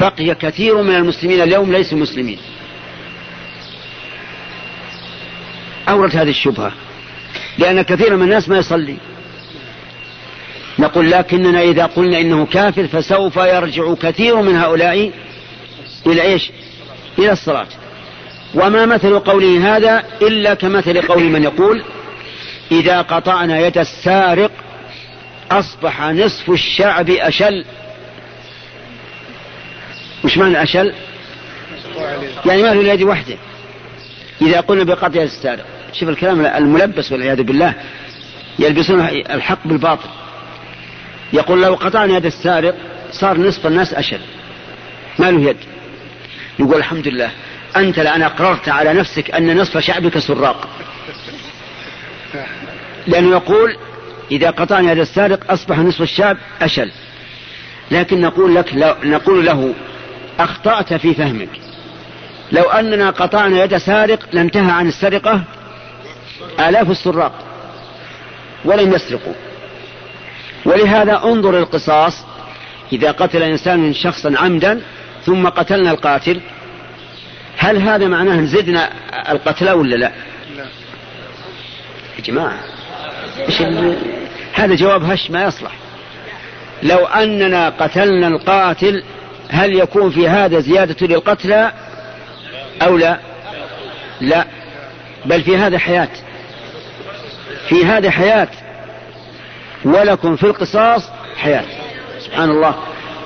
[0.00, 2.38] بقي كثير من المسلمين اليوم ليسوا مسلمين.
[5.88, 6.72] أورد هذه الشبهة
[7.58, 8.96] لأن كثير من الناس ما يصلي.
[10.78, 15.10] نقول لكننا إذا قلنا إنه كافر فسوف يرجع كثير من هؤلاء
[16.06, 16.50] إلى إيش؟
[17.18, 17.66] إلى الصلاة.
[18.54, 21.82] وما مثل قوله هذا إلا كمثل قول من يقول
[22.72, 24.50] إذا قطعنا يد السارق
[25.50, 27.64] أصبح نصف الشعب أشل.
[30.28, 30.92] وش معنى أشل؟
[32.46, 33.36] يعني ما له اليد وحده.
[34.42, 37.74] إذا قلنا بقطع السارق شوف الكلام الملبس والعياذ بالله
[38.58, 40.08] يلبسون الحق بالباطل.
[41.32, 42.74] يقول لو قطعنا يد السارق
[43.12, 44.20] صار نصف الناس أشل.
[45.18, 45.56] ما له يد؟
[46.58, 47.30] يقول الحمد لله
[47.76, 50.68] أنت لأن أقررت على نفسك أن نصف شعبك سراق.
[53.06, 53.76] لأنه يقول
[54.30, 56.90] إذا قطعنا يد السارق أصبح نصف الشعب أشل.
[57.90, 59.74] لكن نقول لك لو نقول له
[60.38, 61.48] أخطأت في فهمك.
[62.52, 65.42] لو أننا قطعنا يد سارق لانتهى عن السرقة
[66.60, 67.32] آلاف السراق
[68.64, 69.34] ولم يسرقوا.
[70.64, 72.24] ولهذا انظر القصاص
[72.92, 74.80] إذا قتل إنسان شخصا عمدا
[75.26, 76.40] ثم قتلنا القاتل
[77.56, 78.90] هل هذا معناه زدنا
[79.30, 80.12] القتلى ولا لا؟
[82.18, 82.58] يا جماعة
[84.54, 85.72] هذا جواب هش ما يصلح.
[86.82, 89.02] لو أننا قتلنا القاتل
[89.48, 91.72] هل يكون في هذا زيادة للقتلى
[92.82, 93.18] أو لا؟
[94.20, 94.44] لا.
[95.26, 96.08] بل في هذا حياة.
[97.68, 98.48] في هذا حياة.
[99.84, 101.64] ولكم في القصاص حياة.
[102.20, 102.76] سبحان الله.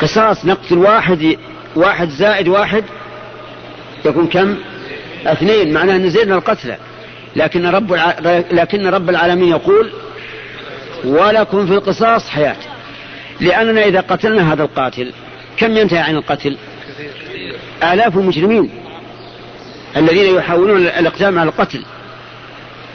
[0.01, 1.37] قصاص نقتل واحد
[1.77, 2.85] واحد زائد واحد
[4.05, 4.57] يكون كم؟
[5.27, 5.73] اثنين.
[5.73, 6.77] معناه إن زدنا القتلى
[7.37, 7.93] لكن رب.
[8.53, 9.93] لكن رب العالمين يقول
[11.05, 12.57] ولكم في القصاص حياة.
[13.41, 15.13] لأننا إذا قتلنا هذا القاتل
[15.57, 16.57] كم ينتهي عن القتل؟
[17.83, 18.71] آلاف المجرمين
[19.97, 21.83] الذين يحاولون الإقدام على القتل.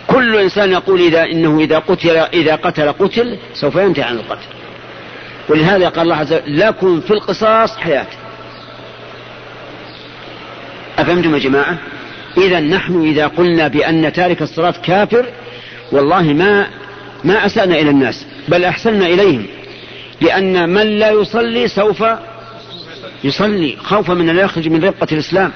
[0.08, 4.48] كل إنسان يقول إذا إنه إذا قتل إذا قتل قتل سوف ينتهي عن القتل.
[5.50, 8.08] ولهذا قال الله عز وجل لكم في القصاص حياة.
[10.98, 11.78] أفهمتم يا جماعة؟
[12.38, 15.26] إذا نحن إذا قلنا بأن تارك الصلاة كافر
[15.92, 16.68] والله ما
[17.24, 19.46] ما أسأنا إلى الناس بل أحسننا إليهم
[20.22, 22.04] لأن من لا يصلي سوف
[23.24, 25.52] يصلي خوفا من أن يخرج من رقة الإسلام.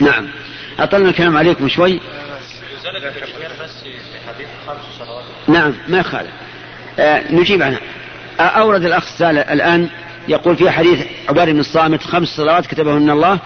[0.00, 0.28] نعم.
[0.78, 2.00] أطلنا الكلام عليكم شوي.
[5.48, 6.30] نعم ما يخالف.
[6.98, 7.80] آه نجيب عنها.
[8.40, 9.88] آه أورد الأخ الآن
[10.28, 13.38] يقول في حديث عباد بن الصامت خمس صلوات كتبهن الله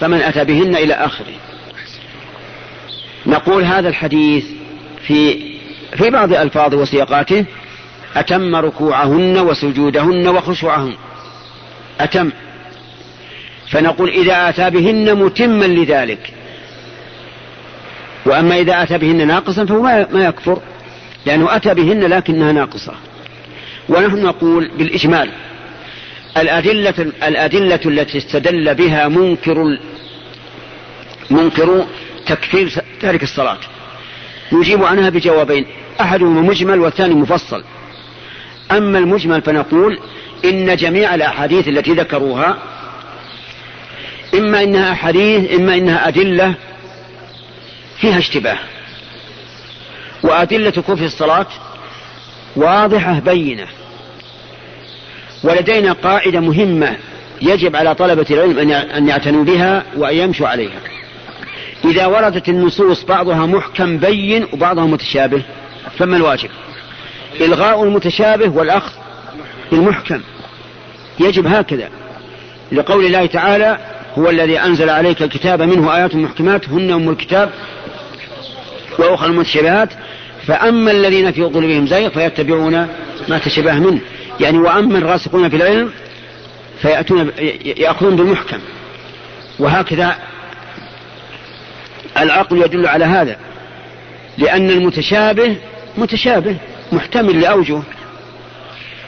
[0.00, 1.34] فمن أتى بهن إلى آخره.
[3.26, 4.44] نقول هذا الحديث
[5.06, 5.38] في
[5.96, 7.44] في بعض ألفاظه وسياقاته
[8.16, 10.96] أتم ركوعهن وسجودهن وخشوعهن.
[12.00, 12.30] أتم؟
[13.70, 16.32] فنقول إذا أتى بهن متما لذلك.
[18.26, 20.60] وأما إذا أتى بهن ناقصا فهو ما يكفر
[21.26, 22.94] لأنه أتى بهن لكنها ناقصة.
[23.88, 25.30] ونحن نقول بالإجمال
[26.36, 29.78] الأدلة الأدلة التي استدل بها منكر
[31.30, 31.86] منكر
[32.26, 33.58] تكفير تارك الصلاة.
[34.52, 35.66] نجيب عنها بجوابين
[36.00, 37.64] أحدهما مجمل والثاني مفصل.
[38.70, 39.98] أما المجمل فنقول
[40.48, 42.58] إن جميع الأحاديث التي ذكروها
[44.34, 46.54] إما إنها أحاديث إما إنها أدلة
[48.00, 48.58] فيها اشتباه.
[50.22, 51.46] وأدلة كفر الصلاة
[52.56, 53.66] واضحة بينة.
[55.44, 56.96] ولدينا قاعدة مهمة
[57.42, 60.80] يجب على طلبة العلم أن يعتنوا بها وأن يمشوا عليها.
[61.84, 65.42] إذا وردت النصوص بعضها محكم بين وبعضها متشابه
[65.98, 66.50] فما الواجب؟
[67.40, 68.92] إلغاء المتشابه والأخذ
[69.70, 70.20] بالمحكم
[71.20, 71.88] يجب هكذا.
[72.72, 73.78] لقول الله تعالى
[74.18, 77.50] هو الذي أنزل عليك الكتاب منه آيات محكمات هن أم الكتاب
[78.98, 79.88] وأخرى المتشابهات
[80.46, 82.88] فأما الذين في قلوبهم زيغ فيتبعون
[83.28, 84.00] ما تشبه منه.
[84.40, 85.90] يعني وأما الراسخون في العلم
[86.82, 87.30] فيأتون
[87.64, 88.58] يأخذون بالمحكم.
[89.58, 90.16] وهكذا
[92.18, 93.36] العقل يدل على هذا.
[94.38, 95.56] لأن المتشابه
[95.98, 96.56] متشابه
[96.92, 97.80] محتمل لأوجه.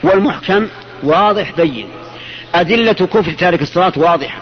[0.02, 0.66] والمحكم
[1.02, 1.88] واضح بين.
[2.54, 4.40] أدلة كفر تارك الصلاة واضحة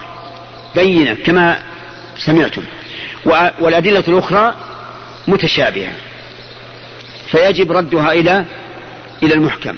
[0.74, 1.58] بينة كما
[2.18, 2.62] سمعتم.
[3.60, 4.54] والأدلة الأخرى
[5.28, 5.92] متشابهة
[7.30, 8.44] فيجب ردها إلى
[9.22, 9.76] إلى المحكم.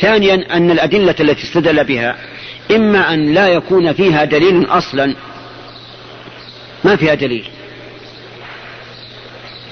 [0.00, 2.16] ثانيا أن الأدلة التي استدل بها
[2.70, 5.14] إما أن لا يكون فيها دليل أصلا
[6.84, 7.48] ما فيها دليل.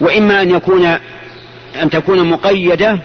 [0.00, 0.98] وإما أن يكون
[1.82, 2.98] أن تكون مقيدة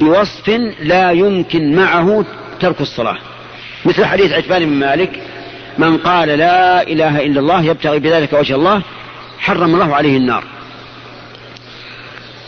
[0.00, 0.48] بوصف
[0.80, 2.24] لا يمكن معه
[2.60, 3.18] ترك الصلاة.
[3.84, 5.20] مثل حديث عتبان بن مالك
[5.78, 8.82] من قال لا إله إلا الله يبتغي بذلك وجه الله
[9.38, 10.44] حرم الله عليه النار.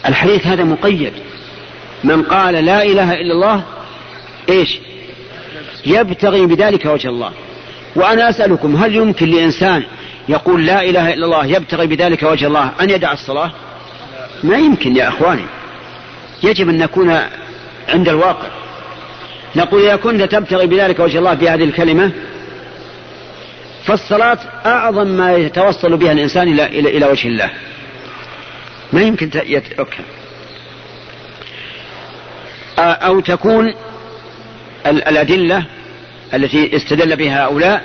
[0.07, 1.13] الحديث هذا مقيد.
[2.05, 3.63] من قال لا إله إلا الله
[4.49, 4.79] إيش؟
[5.87, 7.33] يبتغي بذلك وجه الله.
[7.97, 9.83] وأنا أسألكم هل يمكن لإنسان
[10.29, 13.51] يقول لا إله إلا الله يبتغي بذلك وجه الله أن يدع الصلاة؟
[14.43, 15.45] ما يمكن يا أخواني.
[16.43, 17.21] يجب أن نكون
[17.89, 18.49] عند الواقع.
[19.57, 22.13] نقول إذا كنت تبتغي بذلك وجه الله بهذه الكلمة
[23.85, 27.51] فالصلاة أعظم ما يتوصل بها الإنسان إلى إلى إلى وجه الله.
[28.93, 30.05] ما يمكن يتركها
[32.79, 33.75] أو تكون
[34.87, 35.65] الأدلة
[36.35, 37.85] التي استدل بها هؤلاء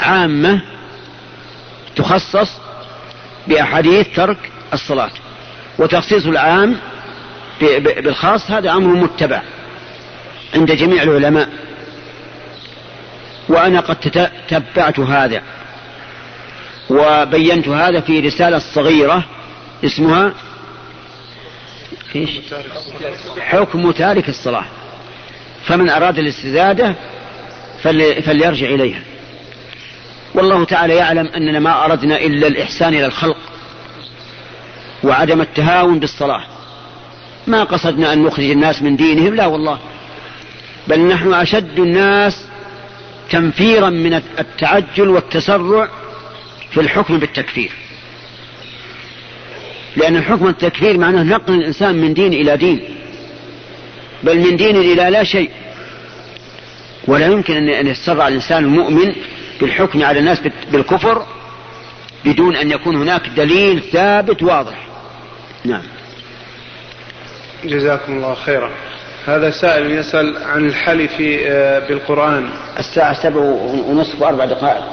[0.00, 0.60] عامة
[1.96, 2.50] تخصص
[3.48, 4.38] بأحاديث ترك
[4.72, 5.10] الصلاة.
[5.78, 6.76] وتخصيص العام
[7.60, 9.42] بالخاص هذا أمر متبع
[10.54, 11.48] عند جميع العلماء.
[13.48, 13.96] وأنا قد
[14.48, 15.42] تتبعت هذا.
[16.90, 19.24] وبينت هذا في رسالة صغيرة
[19.84, 20.32] اسمها؟
[23.40, 24.64] حكم تارك الصلاة.
[25.64, 26.94] فمن أراد الاستزادة
[28.22, 29.02] فليرجع إليها.
[30.34, 33.36] والله تعالى يعلم أننا ما أردنا إلا الإحسان إلى الخلق
[35.04, 36.42] وعدم التهاون بالصلاة.
[37.46, 39.78] ما قصدنا أن نخرج الناس من دينهم لا والله.
[40.88, 42.44] بل نحن أشد الناس
[43.30, 45.88] تنفيرا من التعجل والتسرع
[46.70, 47.70] في الحكم بالتكفير.
[49.96, 52.80] لأن الحكم التكفير معناه نقل الإنسان من دين إلى دين.
[54.22, 55.50] بل من دين إلى لا شيء.
[57.06, 59.12] ولا يمكن أن يتسرع الإنسان المؤمن
[59.60, 60.38] بالحكم على الناس
[60.72, 61.26] بالكفر
[62.24, 64.86] بدون أن يكون هناك دليل ثابت واضح.
[65.64, 65.82] نعم.
[67.64, 68.70] جزاكم الله خيرا.
[69.26, 72.50] هذا سائل يسأل عن الحلف آه، بالقرآن.
[72.78, 74.84] الساعة سبع ونصف وأربع دقائق.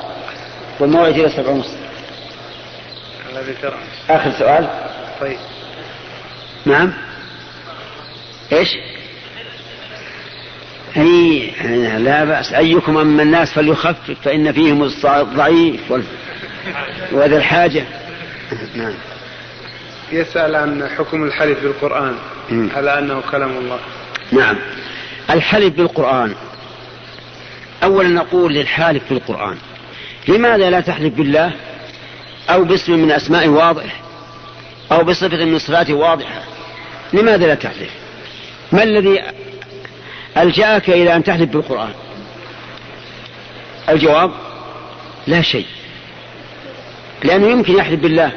[0.79, 1.77] والموعد إلى سبع ونصف.
[3.31, 3.77] الذي ترى
[4.09, 4.69] آخر سؤال.
[5.21, 5.37] طيب.
[6.65, 6.93] نعم.
[8.51, 8.69] إيش؟
[10.97, 11.51] أي
[11.97, 12.53] لا بأس.
[12.53, 15.93] أيكم أما الناس فليخفف فإن فيهم الضعيف
[17.11, 17.83] وذا الحاجة.
[18.75, 18.93] نعم.
[20.11, 22.15] يسأل عن حكم الحلف بالقرآن
[22.51, 23.79] على أنه كلام الله.
[24.31, 24.55] نعم.
[25.29, 26.35] الحلف بالقرآن.
[27.83, 29.57] أولا نقول للحالف بالقرآن.
[30.27, 31.51] لماذا لا تحلف بالله؟
[32.49, 34.01] أو باسم من أسماء واضح.
[34.91, 36.43] أو بصفة من صفاته واضحة.
[37.13, 37.89] لماذا لا تحلف؟
[38.71, 39.23] ما الذي
[40.37, 41.93] ألجأك إلى أن تحلف بالقرآن؟
[43.89, 44.31] الجواب
[45.27, 45.65] لا شيء.
[47.23, 48.31] لأنه يمكن يحلف بالله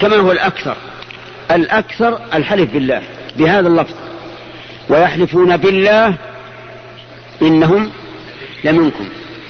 [0.00, 0.76] كما هو الأكثر.
[1.50, 3.02] الأكثر الحلف بالله
[3.36, 3.94] بهذا اللفظ.
[4.88, 6.14] ويحلفون بالله
[7.42, 7.90] إنهم
[8.64, 9.08] لمنكم.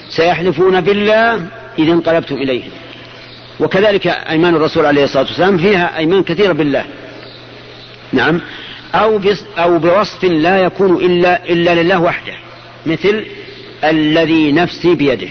[0.09, 1.47] سيحلفون بالله
[1.79, 2.69] إذا انقلبتم إليهم
[3.59, 6.85] وكذلك أيمان الرسول عليه الصلاة والسلام فيها أيمان كثيرة بالله.
[8.13, 8.41] نعم.
[8.95, 9.21] أو
[9.57, 12.33] أو بوصف لا يكون إلا إلا لله وحده
[12.85, 13.25] مثل
[13.83, 15.27] الذي نفسي بيده.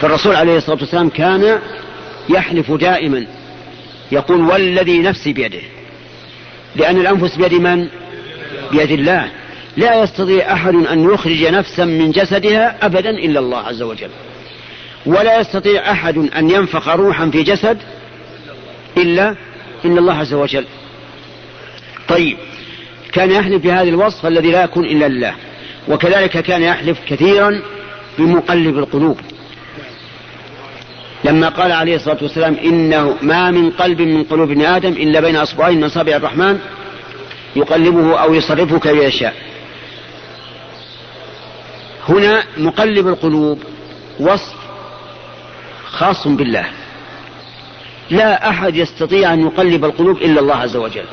[0.00, 1.58] فالرسول عليه الصلاة والسلام كان
[2.28, 3.26] يحلف دائما.
[4.12, 5.60] يقول والذي نفسي بيده.
[6.76, 7.88] لأن الأنفس بيد من؟
[8.72, 9.28] بيد الله.
[9.76, 14.10] لا يستطيع أحد أن يخرج نفسا من جسدها أبدا إلا الله عز وجل.
[15.06, 17.78] ولا يستطيع أحد أن ينفخ روحا في جسد
[18.96, 19.36] إلا
[19.84, 20.64] إلا الله عز وجل.
[22.08, 22.36] طيب
[23.12, 25.34] كان يحلف بهذا الوصف الذي لا يكون إلا لله.
[25.88, 27.62] وكذلك كان يحلف كثيرا
[28.18, 29.20] بمقلب القلوب.
[31.24, 35.36] لما قال عليه الصلاة والسلام إنه ما من قلب من قلوب ابن آدم إلا بين
[35.36, 36.58] أصبعين من أصابع الرحمن
[37.56, 39.34] يقلبه أو يصرفه كيف يشاء.
[42.08, 43.58] هنا مقلب القلوب
[44.20, 44.54] وصف
[45.86, 46.66] خاص بالله.
[48.10, 51.04] لا أحد يستطيع أن يقلب القلوب إلا الله عز وجل.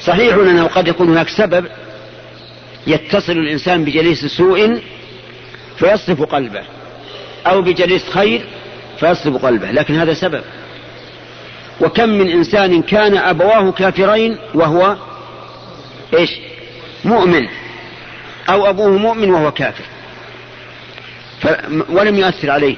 [0.00, 1.66] صحيح أنه قد يكون هناك سبب
[2.86, 4.80] يتصل الإنسان بجليس سوء
[5.76, 6.62] فيصرف قلبه
[7.46, 8.44] أو بجليس خير
[9.00, 10.42] فيصرف قلبه لكن هذا سبب.
[11.80, 14.96] وكم من إنسان كان أبواه كافرين وهو
[16.14, 16.30] إيش؟
[17.04, 17.48] مؤمن
[18.48, 19.84] أو أبوه مؤمن وهو كافر.
[21.88, 22.76] ولم يؤثر عليه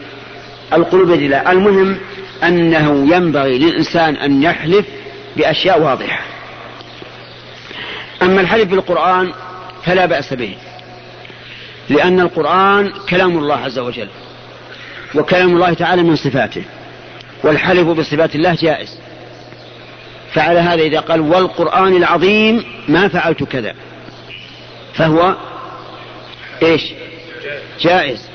[0.72, 1.98] القلوب الله المهم
[2.42, 4.86] أنه ينبغي للإنسان أن يحلف
[5.36, 6.20] بأشياء واضحة.
[8.22, 9.32] أما الحلف بالقرآن
[9.84, 10.56] فلا بأس به
[11.88, 14.08] لأن القرآن كلام الله عز وجل.
[15.16, 16.62] وكلام الله تعالى من صفاته
[17.44, 18.98] والحلف بصفات الله جائز.
[20.32, 23.74] فعلى هذا إذا قال والقرآن العظيم ما فعلت كذا
[24.94, 25.36] فهو
[26.62, 26.92] إيش؟
[27.80, 28.28] جائز.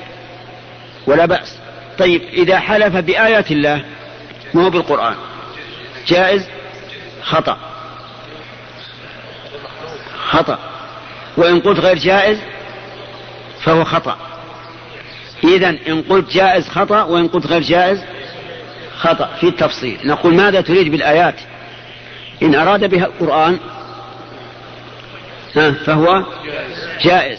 [1.06, 1.56] ولا بأس.
[1.98, 3.84] طيب إذا حلف بآيات الله
[4.54, 5.14] ما هو بالقرآن
[6.06, 6.46] جائز؟
[7.22, 7.58] خطأ.
[10.30, 10.58] خطأ.
[11.36, 12.38] وإن قلت غير جائز
[13.62, 14.31] فهو خطأ.
[15.44, 18.04] إذا إن قلت جائز خطأ وإن قلت غير جائز
[18.96, 19.30] خطأ.
[19.40, 19.98] في التفصيل.
[20.04, 21.34] نقول ماذا تريد بالآيات؟
[22.42, 23.58] إن أراد بها القرآن
[25.84, 26.24] فهو
[27.02, 27.38] جائز.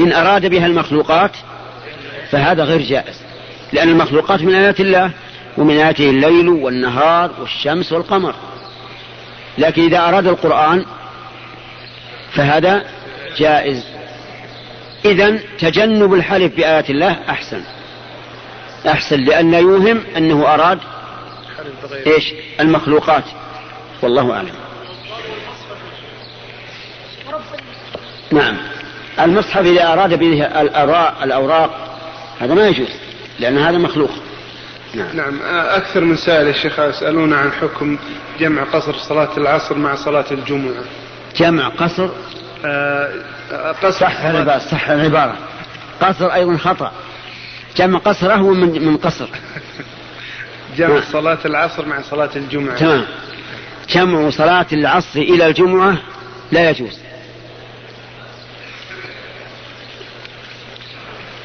[0.00, 1.32] إن أراد بها المخلوقات
[2.30, 3.20] فهذا غير جائز.
[3.72, 5.10] لأن المخلوقات من آيات الله
[5.58, 8.34] ومن آياته الليل والنهار والشمس والقمر.
[9.58, 10.84] لكن إذا أراد القرآن
[12.32, 12.84] فهذا
[13.38, 13.84] جائز.
[15.04, 17.62] إذا تجنب الحلف بآيات الله أحسن.
[18.86, 20.78] أحسن لأن يوهم أنه أراد
[22.06, 23.24] إيش؟ المخلوقات.
[24.02, 24.54] والله أعلم.
[28.32, 28.56] نعم.
[29.20, 30.44] المصحف إذا أراد به
[31.22, 31.98] الأوراق,
[32.40, 32.88] هذا ما يجوز
[33.40, 34.10] لأن هذا مخلوق.
[34.94, 35.16] نعم.
[35.16, 35.40] نعم.
[35.68, 37.98] أكثر من سائل يا شيخ يسألون عن حكم
[38.40, 40.84] جمع قصر صلاة العصر مع صلاة الجمعة.
[41.36, 42.08] جمع قصر
[43.82, 45.36] قصر صح العبارة صح العبارة
[46.00, 46.92] قصر أيضا خطأ.
[47.76, 49.28] جمع قصر أهون من من قصر.
[50.76, 51.02] جمع نعم.
[51.12, 52.76] صلاة العصر مع صلاة الجمعة.
[52.76, 53.04] تمام.
[53.88, 55.96] جمع صلاة العصر إلى الجمعة
[56.52, 56.98] لا يجوز.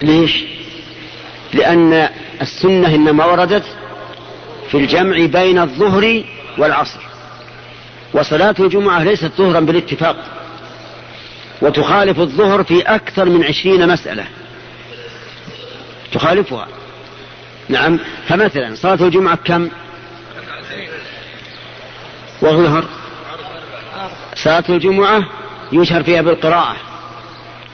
[0.01, 0.43] ليش؟
[1.53, 2.09] لأن
[2.41, 3.63] السنة إنما وردت
[4.71, 6.23] في الجمع بين الظهر
[6.57, 6.99] والعصر.
[8.13, 10.44] وصلاة الجمعة ليست ظهرا بالاتفاق.
[11.61, 14.25] وتخالف الظهر في أكثر من عشرين مسألة.
[16.11, 16.67] تخالفها.
[17.69, 17.99] نعم.
[18.27, 19.69] فمثلا صلاة الجمعة كم
[22.41, 22.85] والظهر
[24.35, 25.23] صلاة الجمعة
[25.71, 26.75] يشهر فيها بالقراءة.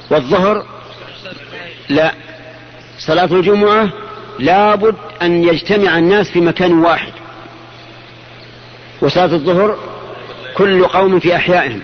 [0.10, 0.66] والظهر؟
[1.90, 2.12] لا.
[3.00, 3.90] صلاة الجمعة
[4.40, 7.14] لابد أن يجتمع الناس في مكان واحد.
[9.02, 9.78] وصلاة الظهر
[10.56, 11.82] كل قوم في أحيائهم.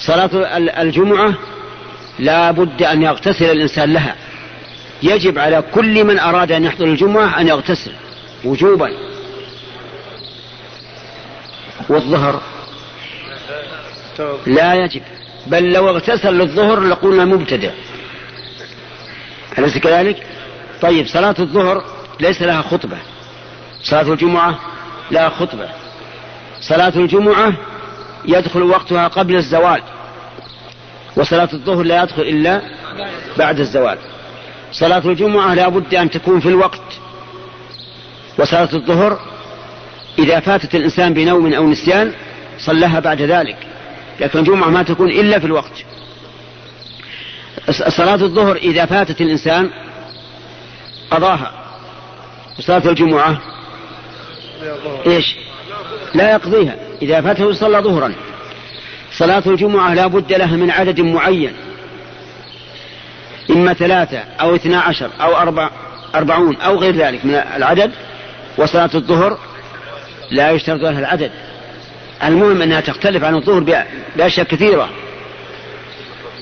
[0.00, 0.30] صلاة
[0.82, 1.34] الجمعة
[2.18, 4.16] لا بد أن يغتسل الإنسان لها.
[5.02, 7.92] يجب على كل من أراد أن يحضر الجمعة أن يغتسل
[8.44, 8.92] وجوبا.
[11.88, 12.40] والظهر
[14.46, 15.02] لا يجب.
[15.46, 17.70] بل لو اغتسل للظهر لقلنا مبتدئ
[19.58, 20.26] أليس كذلك؟
[20.82, 21.84] طيب صلاة الظهر
[22.20, 22.98] ليس لها خطبة.
[23.82, 24.58] صلاة الجمعة
[25.10, 25.68] لها خطبة.
[26.60, 27.52] صلاة الجمعة
[28.24, 29.82] يدخل وقتها قبل الزوال
[31.16, 32.62] وصلاة الظهر لا يدخل إلا
[33.38, 33.98] بعد الزوال.
[34.72, 36.82] صلاة الجمعة لا بد أن تكون في الوقت
[38.38, 39.20] وصلاة الظهر
[40.18, 42.12] إذا فاتت الإنسان بنوم أو نسيان
[42.58, 43.56] صلىها بعد ذلك
[44.20, 45.84] لكن الجمعة ما تكون إلا في الوقت.
[47.88, 49.70] صلاة الظهر إذا فاتت الإنسان
[51.10, 51.52] قضاها
[52.58, 53.40] وصلاة الجمعة
[55.06, 55.36] إيش؟
[56.14, 56.89] لا يقضيها.
[57.02, 58.14] إذا فاته صلى ظهرا.
[59.12, 61.52] صلاة الجمعة لا بد لها من عدد معين.
[63.50, 65.70] إما ثلاثة أو اثنا عشر أو أربع
[66.14, 67.90] أربعون أو غير ذلك من العدد.
[68.58, 69.38] وصلاة الظهر
[70.30, 71.30] لا يشترط لها العدد.
[72.24, 73.84] المهم أنها تختلف عن الظهر
[74.16, 74.88] بأشياء كثيرة.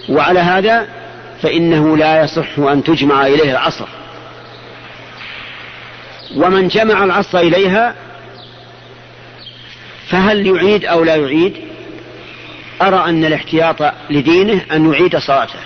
[0.08, 0.88] وعلى هذا
[1.42, 3.88] فإنه لا يصح أن تجمع إليه العصر.
[6.36, 7.94] ومن جمع العصر إليها
[10.08, 11.52] فهل يعيد أو لا يعيد؟
[12.82, 15.58] أرى أن الاحتياط لدينه أن يعيد صلاته.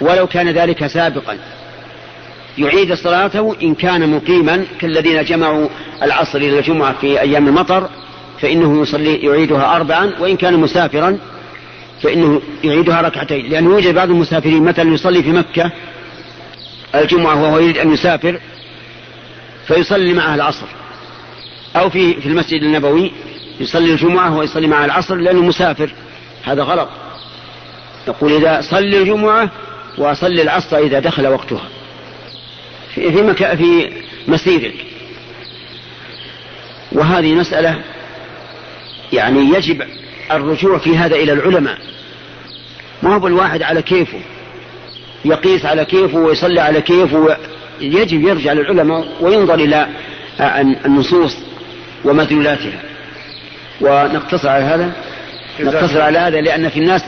[0.00, 1.38] ولو كان ذلك سابقا.
[2.58, 5.68] يعيد صلاته إن كان مقيما كالذين جمعوا
[6.02, 7.88] العصر إلى الجمعة في أيام المطر
[8.40, 11.18] فإنه يصلي يعيدها أربعا وإن كان مسافرا
[12.02, 13.50] فإنه يعيدها ركعتين.
[13.50, 15.70] لأنه يوجد بعض المسافرين مثلا يصلي في مكة
[16.94, 18.40] الجمعة وهو يريد أن يسافر
[19.66, 20.66] فيصلي معها العصر.
[21.76, 23.12] أو في في المسجد النبوي
[23.60, 25.90] يصلي الجمعة ويصلي معها العصر لأنه مسافر.
[26.44, 26.88] هذا غلط.
[28.08, 29.50] يقول إذا صلي الجمعة
[29.98, 31.68] وصلي العصر إذا دخل وقتها.
[32.94, 33.92] في في, مكا في
[34.28, 34.74] مسيرك
[36.92, 37.80] وهذه مسألة
[39.12, 39.82] يعني يجب
[40.30, 41.78] الرجوع في هذا إلى العلماء.
[43.02, 44.20] ما هو الواحد على كيفه.
[45.24, 47.36] يقيس على كيفه ويصلي على كيفه.
[47.80, 49.88] يجب يرجع للعلماء وينظر إلى
[50.86, 51.45] النصوص.
[52.06, 52.80] ومدلولاتها.
[53.80, 54.92] ونقتصر على هذا؟
[55.60, 57.02] نقتصر على هذا لأن في الناس